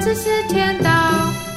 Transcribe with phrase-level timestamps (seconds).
[0.00, 1.49] 这些天道。